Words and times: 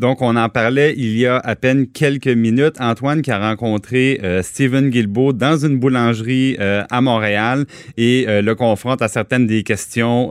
Donc, 0.00 0.22
on 0.22 0.34
en 0.34 0.48
parlait 0.48 0.94
il 0.96 1.18
y 1.18 1.26
a 1.26 1.36
à 1.36 1.54
peine 1.56 1.86
quelques 1.86 2.26
minutes. 2.26 2.76
Antoine 2.80 3.20
qui 3.20 3.30
a 3.30 3.38
rencontré 3.38 4.18
euh, 4.24 4.42
Steven 4.42 4.88
Guilbeault 4.88 5.34
dans 5.34 5.58
une 5.58 5.78
boulangerie 5.78 6.56
euh, 6.58 6.82
à 6.90 7.02
Montréal 7.02 7.66
et 7.98 8.24
euh, 8.26 8.40
le 8.40 8.54
confronte 8.54 9.02
à 9.02 9.08
certaines 9.08 9.46
des 9.46 9.62
questions 9.62 10.30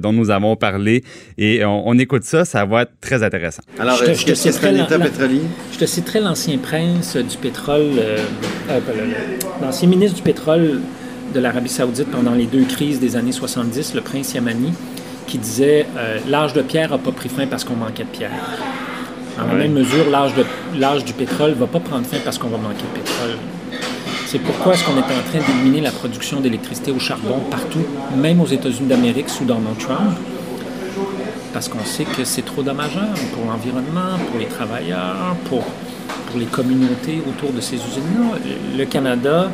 dont 0.00 0.12
nous 0.14 0.30
avons 0.30 0.56
parlé. 0.56 1.04
Et 1.36 1.62
on, 1.66 1.98
écoute 1.98 2.24
ça, 2.24 2.46
ça 2.46 2.64
va 2.64 2.82
être 2.82 2.92
très 3.02 3.22
intéressant. 3.22 3.62
Alors, 3.78 3.96
je 3.96 4.06
te, 4.06 4.14
je 4.14 4.24
te 4.24 4.34
citerai 4.34 4.72
pétrolier? 4.98 5.42
Je 5.72 5.78
te 5.78 5.84
citerai 5.84 6.20
l'ancien 6.20 6.56
prince 6.56 7.16
du 7.16 7.36
pétrole, 7.36 7.90
l'ancien 9.60 9.88
ministre 9.88 10.16
du 10.16 10.22
pétrole 10.22 10.80
de 11.34 11.40
l'Arabie 11.40 11.68
saoudite 11.68 12.10
pendant 12.10 12.32
les 12.32 12.46
deux 12.46 12.64
crises 12.64 13.00
des 13.00 13.16
années 13.16 13.32
70, 13.32 13.94
le 13.94 14.00
prince 14.00 14.32
Yamani, 14.32 14.72
qui 15.26 15.36
disait 15.36 15.84
L'âge 16.26 16.54
de 16.54 16.62
pierre 16.62 16.90
n'a 16.90 16.98
pas 16.98 17.12
pris 17.12 17.28
fin 17.28 17.46
parce 17.46 17.64
qu'on 17.64 17.76
manquait 17.76 18.04
de 18.04 18.08
pierre. 18.08 18.30
Dans 19.40 19.46
la 19.46 19.54
même 19.54 19.72
mesure, 19.72 20.06
l'âge 20.10 21.04
du 21.04 21.12
pétrole 21.12 21.50
ne 21.50 21.54
va 21.54 21.66
pas 21.66 21.80
prendre 21.80 22.06
fin 22.06 22.18
parce 22.24 22.38
qu'on 22.38 22.48
va 22.48 22.58
manquer 22.58 22.82
de 22.82 23.00
pétrole. 23.00 23.36
C'est 24.26 24.38
pourquoi 24.38 24.74
est-ce 24.74 24.84
qu'on 24.84 24.96
est 24.96 25.00
en 25.00 25.22
train 25.28 25.40
d'éliminer 25.46 25.80
la 25.80 25.90
production 25.90 26.40
d'électricité 26.40 26.92
au 26.92 26.98
charbon 26.98 27.40
partout, 27.50 27.84
même 28.16 28.40
aux 28.40 28.46
États-Unis 28.46 28.88
d'Amérique 28.88 29.28
sous 29.28 29.44
Donald 29.44 29.78
Trump? 29.78 30.12
Parce 31.52 31.68
qu'on 31.68 31.84
sait 31.84 32.04
que 32.04 32.22
c'est 32.24 32.44
trop 32.44 32.62
dommageable 32.62 33.18
pour 33.34 33.44
l'environnement, 33.50 34.18
pour 34.30 34.38
les 34.38 34.46
travailleurs, 34.46 35.34
pour, 35.46 35.64
pour 35.64 36.38
les 36.38 36.46
communautés 36.46 37.20
autour 37.28 37.52
de 37.52 37.60
ces 37.60 37.76
usines-là. 37.76 38.38
Le 38.76 38.84
Canada 38.84 39.50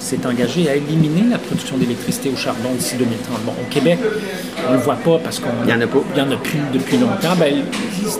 s'est 0.00 0.26
engagé 0.26 0.68
à 0.68 0.76
éliminer 0.76 1.28
la 1.30 1.38
production 1.38 1.76
d'électricité 1.76 2.30
au 2.32 2.36
charbon 2.36 2.72
d'ici 2.76 2.96
2030. 2.96 3.42
Bon, 3.44 3.52
au 3.52 3.72
Québec, 3.72 3.98
on 4.66 4.72
ne 4.72 4.76
le 4.76 4.82
voit 4.82 4.96
pas 4.96 5.18
parce 5.18 5.38
qu'on 5.38 5.64
n'y 5.66 5.72
en 5.72 5.80
a 5.80 5.86
pas. 5.86 5.98
Il 6.14 6.18
y 6.18 6.22
en 6.22 6.30
a 6.30 6.36
plus 6.36 6.60
depuis 6.72 6.96
longtemps. 6.98 7.36
Ben, 7.38 7.54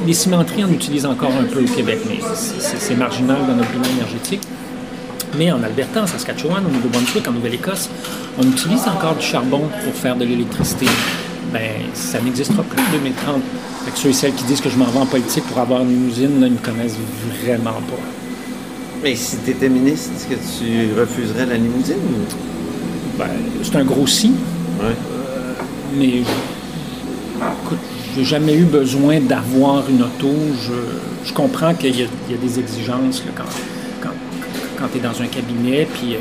les 0.06 0.12
cimenteries 0.12 0.64
en 0.64 0.72
utilisent 0.72 1.06
encore 1.06 1.32
un 1.40 1.44
peu 1.44 1.60
au 1.60 1.74
Québec, 1.74 1.98
mais 2.08 2.18
c'est 2.34 2.96
marginal 2.96 3.38
dans 3.46 3.54
notre 3.54 3.70
bilan 3.70 3.84
énergétique. 3.96 4.42
Mais 5.36 5.52
en 5.52 5.62
Alberta, 5.62 6.02
en 6.02 6.06
Saskatchewan, 6.06 6.64
au 6.64 6.70
Nouveau-Brunswick, 6.70 7.28
en 7.28 7.32
Nouvelle-Écosse, 7.32 7.90
on 8.38 8.42
utilise 8.42 8.82
encore 8.88 9.14
du 9.16 9.24
charbon 9.24 9.68
pour 9.84 9.94
faire 9.94 10.16
de 10.16 10.24
l'électricité. 10.24 10.86
Ben, 11.52 11.70
ça 11.94 12.20
n'existera 12.20 12.62
plus 12.62 12.80
en 12.80 12.92
2030. 12.92 13.42
Fait 13.84 13.90
ceux 13.94 14.08
et 14.10 14.12
celles 14.12 14.34
qui 14.34 14.44
disent 14.44 14.60
que 14.60 14.70
je 14.70 14.76
m'en 14.76 14.86
vais 14.86 14.98
en 14.98 15.06
politique 15.06 15.44
pour 15.44 15.58
avoir 15.58 15.82
une 15.82 16.08
usine, 16.08 16.40
là, 16.40 16.46
ils 16.46 16.52
ne 16.52 16.58
me 16.58 16.64
connaissent 16.64 16.96
vraiment 17.42 17.72
pas. 17.72 18.27
Mais 19.02 19.14
si 19.14 19.36
tu 19.44 19.50
étais 19.50 19.68
ministre, 19.68 20.10
est-ce 20.16 20.26
que 20.26 20.34
tu 20.34 20.98
refuserais 20.98 21.46
la 21.46 21.56
limousine? 21.56 21.96
Ben, 23.16 23.26
c'est 23.62 23.76
un 23.76 23.84
gros 23.84 24.06
si. 24.06 24.28
Ouais. 24.80 24.86
Euh, 24.86 25.52
mais 25.96 26.08
écoute, 26.08 27.78
j'ai 28.16 28.24
jamais 28.24 28.54
eu 28.54 28.64
besoin 28.64 29.20
d'avoir 29.20 29.88
une 29.88 30.02
auto. 30.02 30.32
Je, 31.24 31.32
comprends 31.32 31.74
qu'il 31.74 31.96
y, 31.96 32.02
a 32.02 32.36
des 32.40 32.58
exigences 32.58 33.22
quand, 33.36 34.88
tu 34.92 34.98
es 34.98 35.00
dans 35.00 35.22
un 35.22 35.26
cabinet. 35.26 35.86
Puis, 35.92 36.14
euh, 36.14 36.18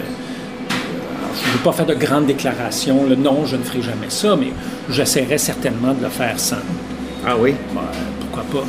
je 0.69 1.47
ne 1.47 1.53
veux 1.53 1.64
pas 1.64 1.72
faire 1.72 1.86
de 1.86 1.95
grandes 1.95 2.28
déclarations. 2.28 3.06
non, 3.17 3.45
je 3.45 3.56
ne 3.56 3.64
ferai 3.64 3.81
jamais 3.81 4.09
ça, 4.09 4.36
mais 4.36 4.52
j'essaierai 4.89 5.39
certainement 5.39 5.94
de 5.94 6.03
le 6.03 6.09
faire 6.09 6.39
sans. 6.39 6.58
Ah 7.25 7.36
oui? 7.39 7.56
Ben, 7.73 7.81
pourquoi 8.19 8.44
pas? 8.62 8.67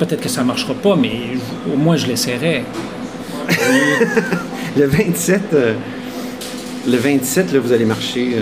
Peut-être 0.00 0.22
que 0.22 0.30
ça 0.30 0.40
ne 0.40 0.46
marchera 0.46 0.72
pas, 0.72 0.96
mais 0.96 1.12
au 1.70 1.76
moins 1.76 1.94
je 1.94 2.06
l'essaierai. 2.06 2.64
le 4.78 4.86
27, 4.86 5.42
euh, 5.52 5.74
le 6.88 6.96
27 6.96 7.52
là, 7.52 7.60
vous 7.60 7.70
allez 7.70 7.84
marcher. 7.84 8.30
Euh, 8.36 8.40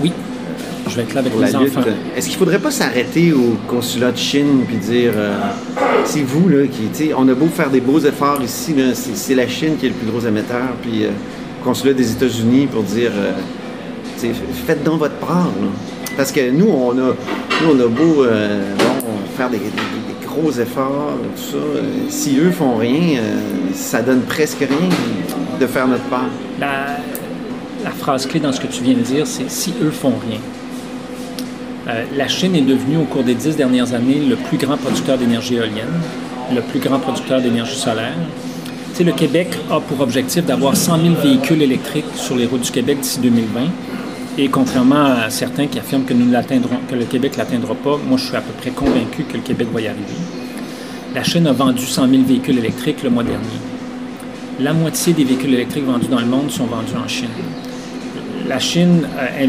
oui. 0.00 0.12
Je 0.88 0.94
vais 0.94 1.02
être 1.02 1.14
là 1.14 1.20
avec 1.20 1.32
les 1.36 1.56
enfants. 1.56 1.80
Est-ce 2.16 2.26
qu'il 2.26 2.34
ne 2.34 2.38
faudrait 2.38 2.60
pas 2.60 2.70
s'arrêter 2.70 3.32
au 3.32 3.56
consulat 3.66 4.12
de 4.12 4.18
Chine 4.18 4.62
puis 4.68 4.76
dire 4.76 5.12
euh, 5.16 5.34
c'est 6.04 6.22
vous 6.22 6.48
là 6.48 6.66
qui 6.68 7.10
on 7.16 7.26
a 7.26 7.34
beau 7.34 7.46
faire 7.46 7.70
des 7.70 7.80
beaux 7.80 7.98
efforts 7.98 8.40
ici 8.42 8.74
c'est 8.94 9.34
la 9.34 9.48
Chine 9.48 9.76
qui 9.78 9.86
est 9.86 9.88
le 9.90 9.94
plus 9.96 10.10
gros 10.10 10.20
émetteur 10.26 10.68
puis 10.82 11.04
consulat 11.62 11.92
des 11.92 12.10
États-Unis 12.10 12.66
pour 12.66 12.82
dire 12.82 13.12
faites 14.66 14.82
donc 14.82 14.98
votre 14.98 15.14
part 15.16 15.50
parce 16.16 16.32
que 16.32 16.50
nous 16.50 16.68
on 16.68 16.92
a 16.92 17.14
nous 17.62 17.70
on 17.70 17.78
a 17.78 17.86
beau 17.86 18.24
faire 19.36 19.50
des, 19.50 19.60
gros 20.30 20.52
efforts, 20.52 21.14
tout 21.36 21.52
ça. 21.52 21.56
Euh, 21.56 21.82
si 22.08 22.38
eux 22.38 22.50
font 22.50 22.76
rien, 22.76 23.18
euh, 23.18 23.40
ça 23.74 24.02
donne 24.02 24.22
presque 24.22 24.60
rien 24.60 24.88
de 25.60 25.66
faire 25.66 25.86
notre 25.88 26.04
part. 26.04 26.28
La, 26.60 27.90
phrase 27.98 28.26
clé 28.26 28.40
dans 28.40 28.52
ce 28.52 28.60
que 28.60 28.66
tu 28.66 28.82
viens 28.82 28.94
de 28.94 29.00
dire, 29.00 29.26
c'est 29.26 29.50
si 29.50 29.74
eux 29.82 29.90
font 29.90 30.14
rien. 30.28 30.38
Euh, 31.88 32.04
la 32.16 32.28
Chine 32.28 32.54
est 32.54 32.62
devenue, 32.62 32.98
au 32.98 33.04
cours 33.04 33.24
des 33.24 33.34
dix 33.34 33.56
dernières 33.56 33.94
années, 33.94 34.20
le 34.20 34.36
plus 34.36 34.58
grand 34.58 34.76
producteur 34.76 35.18
d'énergie 35.18 35.56
éolienne, 35.56 36.00
le 36.54 36.60
plus 36.60 36.78
grand 36.78 36.98
producteur 36.98 37.40
d'énergie 37.40 37.76
solaire. 37.76 38.14
Tu 38.96 39.04
le 39.04 39.12
Québec 39.12 39.48
a 39.70 39.80
pour 39.80 40.00
objectif 40.00 40.44
d'avoir 40.44 40.76
100 40.76 40.98
000 41.02 41.14
véhicules 41.22 41.62
électriques 41.62 42.04
sur 42.16 42.36
les 42.36 42.46
routes 42.46 42.62
du 42.62 42.70
Québec 42.70 43.00
d'ici 43.00 43.18
2020. 43.20 43.60
Et 44.38 44.48
contrairement 44.48 45.04
à 45.04 45.30
certains 45.30 45.66
qui 45.66 45.78
affirment 45.78 46.04
que, 46.04 46.14
le 46.14 47.04
Québec 47.04 47.32
ne 47.32 47.38
l'atteindra 47.38 47.74
pas, 47.74 47.98
moi 48.08 48.16
je 48.16 48.26
suis 48.26 48.36
à 48.36 48.40
peu 48.40 48.52
près 48.52 48.70
convaincu 48.70 49.24
que 49.24 49.34
le 49.34 49.42
Québec 49.42 49.68
va 49.72 49.80
y 49.80 49.88
arriver. 49.88 50.04
La 51.14 51.24
Chine 51.24 51.46
a 51.46 51.52
vendu 51.52 51.84
100 51.84 52.08
000 52.08 52.22
véhicules 52.22 52.58
électriques 52.58 53.02
le 53.02 53.10
mois 53.10 53.24
dernier. 53.24 53.60
La 54.60 54.72
moitié 54.72 55.12
des 55.12 55.24
véhicules 55.24 55.54
électriques 55.54 55.84
vendus 55.84 56.06
dans 56.08 56.20
le 56.20 56.26
monde 56.26 56.50
sont 56.50 56.66
vendus 56.66 56.92
en 57.02 57.08
Chine. 57.08 57.28
La 58.46 58.60
Chine, 58.60 59.08
euh, 59.18 59.46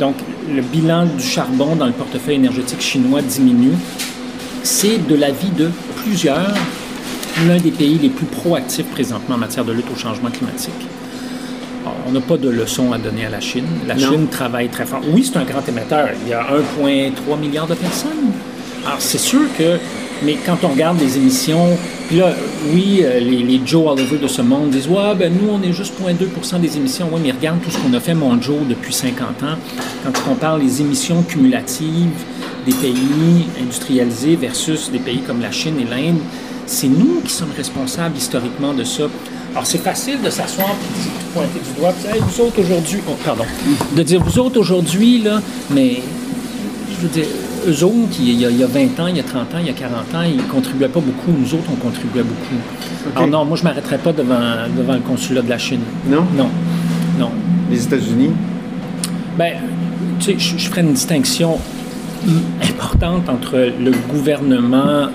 donc 0.00 0.14
le 0.54 0.62
bilan 0.62 1.06
du 1.06 1.22
charbon 1.22 1.76
dans 1.76 1.86
le 1.86 1.92
portefeuille 1.92 2.36
énergétique 2.36 2.80
chinois 2.80 3.20
diminue. 3.20 3.76
C'est 4.62 5.06
de 5.06 5.14
l'avis 5.14 5.50
de 5.50 5.70
plusieurs 6.02 6.54
l'un 7.46 7.58
des 7.58 7.70
pays 7.70 7.98
les 7.98 8.08
plus 8.08 8.26
proactifs 8.26 8.86
présentement 8.86 9.34
en 9.34 9.38
matière 9.38 9.64
de 9.64 9.72
lutte 9.72 9.90
au 9.92 9.96
changement 9.96 10.30
climatique 10.30 10.72
on 12.06 12.12
n'a 12.12 12.20
pas 12.20 12.36
de 12.36 12.48
leçon 12.48 12.92
à 12.92 12.98
donner 12.98 13.26
à 13.26 13.30
la 13.30 13.40
Chine. 13.40 13.66
La 13.86 13.96
Chine 13.98 14.28
travaille 14.28 14.68
très 14.68 14.86
fort. 14.86 15.00
Oui, 15.12 15.24
c'est 15.24 15.38
un 15.38 15.44
grand 15.44 15.66
émetteur. 15.68 16.08
Il 16.24 16.30
y 16.30 16.34
a 16.34 16.42
1,3 16.42 17.38
milliard 17.38 17.66
de 17.66 17.74
personnes. 17.74 18.32
Alors, 18.86 19.00
c'est 19.00 19.18
sûr 19.18 19.40
que, 19.58 19.78
mais 20.22 20.36
quand 20.46 20.58
on 20.62 20.68
regarde 20.68 21.00
les 21.00 21.16
émissions, 21.16 21.76
puis 22.06 22.18
là, 22.18 22.32
oui, 22.72 23.00
euh, 23.02 23.18
les, 23.18 23.60
Joe 23.64 23.90
Oliver 23.90 24.18
de 24.18 24.28
ce 24.28 24.42
monde 24.42 24.70
disent 24.70 24.86
Ouais, 24.88 25.14
ben 25.18 25.32
nous, 25.32 25.50
on 25.50 25.60
est 25.62 25.72
juste 25.72 25.94
0,2% 26.00 26.60
des 26.60 26.76
émissions. 26.76 27.08
Oui, 27.12 27.20
mais 27.24 27.32
regarde 27.32 27.60
tout 27.62 27.70
ce 27.70 27.78
qu'on 27.78 27.92
a 27.94 28.00
fait, 28.00 28.14
mon 28.14 28.40
Joe, 28.40 28.58
depuis 28.68 28.92
50 28.92 29.42
ans. 29.42 29.56
Quand 30.04 30.30
on 30.30 30.34
parle 30.36 30.62
des 30.62 30.80
émissions 30.80 31.22
cumulatives 31.22 32.10
des 32.66 32.72
pays 32.72 33.46
industrialisés 33.62 34.36
versus 34.36 34.90
des 34.90 34.98
pays 34.98 35.20
comme 35.20 35.40
la 35.40 35.52
Chine 35.52 35.76
et 35.80 35.84
l'Inde, 35.84 36.18
c'est 36.66 36.88
nous 36.88 37.20
qui 37.24 37.32
sommes 37.32 37.52
responsables 37.56 38.16
historiquement 38.16 38.74
de 38.74 38.84
ça. 38.84 39.04
Alors, 39.52 39.64
c'est 39.64 39.78
facile 39.78 40.20
de 40.20 40.28
s'asseoir 40.28 40.68
et 40.68 41.24
de 41.24 41.32
pointer 41.32 41.60
du 41.60 41.80
doigt, 41.80 41.92
puis 41.92 42.20
vous 42.20 42.40
autres 42.42 42.60
aujourd'hui, 42.60 42.98
oh, 43.08 43.12
pardon, 43.24 43.44
de 43.96 44.02
dire 44.02 44.22
vous 44.22 44.38
autres 44.38 44.60
aujourd'hui, 44.60 45.22
là, 45.22 45.40
mais 45.70 46.02
je 46.90 47.06
veux 47.06 47.08
dire, 47.08 47.26
eux 47.66 47.84
autres, 47.84 48.16
il 48.20 48.40
y, 48.40 48.44
a, 48.44 48.50
il 48.50 48.58
y, 48.58 48.64
a, 48.64 48.66
20 48.66 49.00
ans, 49.00 49.06
il 49.06 49.16
y 49.16 49.20
a 49.20 49.22
30 49.22 49.54
ans, 49.54 49.58
il 49.60 49.66
y 49.66 49.70
a 49.70 49.72
40 49.72 50.14
ans, 50.14 50.22
ils 50.22 50.36
ne 50.36 50.42
contribuaient 50.42 50.88
pas 50.88 51.00
beaucoup. 51.00 51.32
Nous 51.32 51.54
autres, 51.54 51.70
on 51.72 51.76
contribuait 51.76 52.22
beaucoup. 52.22 53.14
Alors 53.14 53.28
non, 53.28 53.44
moi, 53.44 53.56
je 53.56 53.62
ne 53.62 53.68
m'arrêterais 53.68 53.98
pas 53.98 54.12
devant, 54.12 54.68
devant 54.76 54.94
le 54.94 55.00
consulat 55.00 55.42
de 55.42 55.48
la 55.48 55.58
Chine. 55.58 55.80
Non? 56.08 56.24
Non. 56.36 56.48
Non. 57.18 57.30
Les 57.70 57.82
États-Unis? 57.82 58.30
Bien, 59.38 59.52
tu 60.18 60.26
sais, 60.26 60.34
je, 60.38 60.58
je 60.58 60.68
ferais 60.68 60.82
une 60.82 60.92
distinction 60.92 61.58
importante 62.62 63.28
entre 63.28 63.56
le 63.56 63.92
gouvernement 64.08 65.08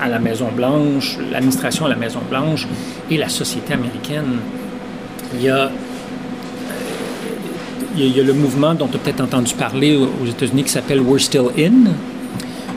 à 0.00 0.08
la 0.08 0.18
Maison-Blanche, 0.18 1.18
l'administration 1.32 1.86
à 1.86 1.88
la 1.88 1.96
Maison-Blanche 1.96 2.66
et 3.10 3.16
la 3.16 3.28
société 3.28 3.74
américaine. 3.74 4.38
Il 5.34 5.42
y 5.42 5.48
a, 5.48 5.70
il 7.96 8.16
y 8.16 8.20
a, 8.20 8.22
le 8.22 8.32
mouvement 8.32 8.74
dont 8.74 8.88
tu 8.88 8.96
as 8.96 8.98
peut-être 8.98 9.22
entendu 9.22 9.54
parler 9.54 9.96
aux 9.96 10.26
États-Unis 10.26 10.64
qui 10.64 10.70
s'appelle 10.70 11.00
We're 11.00 11.20
Still 11.20 11.48
In, 11.58 11.90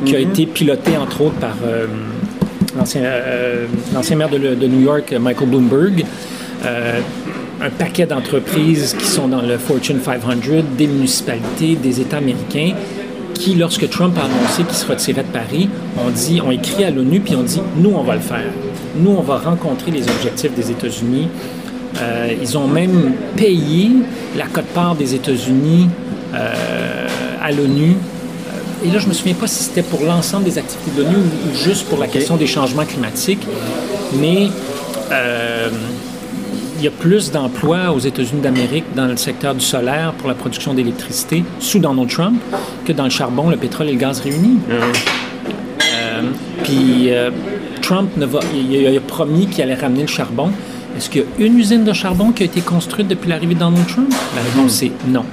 qui 0.06 0.16
a 0.16 0.20
mhm. 0.20 0.32
été 0.32 0.46
piloté 0.46 0.98
entre 0.98 1.22
autres 1.22 1.36
par 1.36 1.56
euh, 1.66 1.88
euh, 2.96 3.66
l'ancien 3.94 4.16
maire 4.16 4.30
de, 4.30 4.38
de, 4.38 4.68
New 4.68 4.82
York, 4.82 5.14
Michael 5.20 5.50
Bloomberg. 5.50 6.06
Euh, 6.66 7.00
un 7.62 7.70
paquet 7.70 8.06
d'entreprises 8.06 8.96
qui 8.98 9.06
sont 9.06 9.28
dans 9.28 9.42
le 9.42 9.58
Fortune 9.58 10.00
500, 10.02 10.28
des 10.78 10.88
municipalités, 10.88 11.76
des 11.76 12.00
États 12.00 12.18
américains 12.18 12.74
qui, 13.40 13.56
lorsque 13.56 13.90
Trump 13.90 14.16
a 14.18 14.26
annoncé 14.26 14.64
qu'il 14.64 14.76
se 14.76 14.86
retirait 14.86 15.24
de 15.24 15.30
Paris, 15.30 15.70
ont 15.98 16.12
dit, 16.12 16.42
ont 16.42 16.52
écrit 16.52 16.84
à 16.84 16.92
l'ONU 16.92 17.22
puis 17.22 17.36
ont 17.36 17.44
dit, 17.44 17.62
nous, 17.78 17.92
on 17.96 18.04
va 18.04 18.16
le 18.16 18.22
faire. 18.22 18.52
Nous, 18.98 19.12
on 19.12 19.22
va 19.22 19.38
rencontrer 19.38 19.92
les 19.92 20.04
objectifs 20.10 20.54
des 20.54 20.70
États-Unis. 20.70 21.30
Euh, 22.02 22.34
ils 22.40 22.58
ont 22.58 22.68
même 22.68 23.14
payé 23.36 23.92
la 24.38 24.46
cote-part 24.46 24.96
des 24.96 25.16
États-Unis 25.16 25.88
euh, 26.34 27.08
à 27.42 27.52
l'ONU. 27.52 27.96
Euh, 27.96 28.86
et 28.86 28.92
là, 28.92 29.00
je 29.00 29.08
me 29.08 29.14
souviens 29.14 29.34
pas 29.34 29.48
si 29.48 29.64
c'était 29.64 29.84
pour 29.84 30.04
l'ensemble 30.04 30.44
des 30.44 30.58
activités 30.58 30.92
de 30.98 31.04
l'ONU 31.04 31.16
ou, 31.16 31.56
juste 31.56 31.88
pour 31.88 31.98
la 31.98 32.08
question 32.08 32.36
des 32.36 32.48
changements 32.48 32.86
climatiques. 32.86 33.48
Mais 34.20 34.50
il 36.80 36.86
y 36.86 36.88
a 36.88 36.92
plus 36.92 37.32
d'emplois 37.32 37.92
aux 37.92 38.00
États-Unis 38.00 38.42
d'Amérique 38.42 38.86
dans 38.96 39.06
le 39.06 39.18
secteur 39.18 39.54
du 39.54 39.60
solaire 39.60 40.14
pour 40.18 40.30
la 40.30 40.34
production 40.34 40.74
d'électricité 40.74 41.44
sous 41.60 41.80
Donald 41.80 42.10
Trump 42.10 42.42
que 42.86 42.94
dans 42.94 43.04
le 43.04 43.10
charbon, 43.10 43.50
le 43.50 43.58
pétrole 43.58 43.90
et 43.90 43.92
le 43.92 43.98
gaz 43.98 44.22
réunis. 44.22 44.60
Euh, 44.70 46.22
puis 46.64 47.12
euh, 47.12 47.32
Trump 47.82 48.10
ne 48.16 48.26
va, 48.26 48.40
il, 48.54 48.98
a 48.98 49.00
promis 49.02 49.48
qu'il 49.48 49.62
allait 49.64 49.76
ramener 49.76 50.02
le 50.02 50.08
charbon. 50.08 50.52
Est-ce 50.98 51.10
qu'il 51.10 51.26
y 51.38 51.44
a 51.44 51.46
une 51.46 51.58
usine 51.58 51.84
de 51.84 51.94
charbon 51.94 52.32
qui 52.32 52.44
a 52.44 52.46
été 52.46 52.62
construite 52.62 53.10
depuis 53.10 53.30
l'arrivée 53.30 53.56
de 53.56 53.60
Donald 53.60 53.86
Trump? 53.88 54.14
La 54.36 54.42
réponse 54.42 54.82
est 54.82 54.92
non. 55.08 55.26